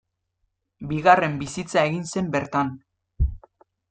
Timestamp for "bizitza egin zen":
1.43-2.31